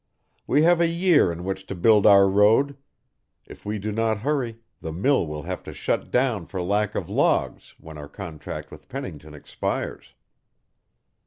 We 0.47 0.63
have 0.63 0.81
a 0.81 0.87
year 0.87 1.31
in 1.31 1.43
which 1.43 1.67
to 1.67 1.75
build 1.75 2.07
our 2.07 2.27
road; 2.27 2.75
if 3.45 3.67
we 3.67 3.77
do 3.77 3.91
not 3.91 4.21
hurry, 4.21 4.57
the 4.81 4.91
mill 4.91 5.27
will 5.27 5.43
have 5.43 5.61
to 5.65 5.75
shut 5.75 6.09
down 6.09 6.47
for 6.47 6.59
lack 6.59 6.95
of 6.95 7.07
logs, 7.07 7.75
when 7.77 7.99
our 7.99 8.09
contract 8.09 8.71
with 8.71 8.89
Pennington 8.89 9.35
expires." 9.35 10.15